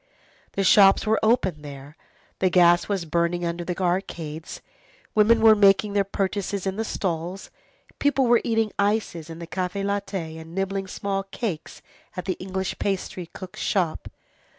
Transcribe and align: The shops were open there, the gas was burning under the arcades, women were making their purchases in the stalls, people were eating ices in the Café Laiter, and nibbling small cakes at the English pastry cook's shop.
The 0.53 0.63
shops 0.63 1.05
were 1.05 1.19
open 1.21 1.61
there, 1.61 1.95
the 2.39 2.49
gas 2.49 2.89
was 2.89 3.05
burning 3.05 3.45
under 3.45 3.63
the 3.63 3.77
arcades, 3.79 4.59
women 5.13 5.41
were 5.41 5.53
making 5.53 5.93
their 5.93 6.03
purchases 6.03 6.65
in 6.65 6.75
the 6.75 6.83
stalls, 6.83 7.51
people 7.99 8.25
were 8.25 8.41
eating 8.43 8.71
ices 8.79 9.29
in 9.29 9.37
the 9.37 9.45
Café 9.45 9.85
Laiter, 9.85 10.41
and 10.41 10.55
nibbling 10.55 10.87
small 10.87 11.21
cakes 11.21 11.83
at 12.17 12.25
the 12.25 12.33
English 12.39 12.79
pastry 12.79 13.27
cook's 13.27 13.59
shop. 13.61 14.07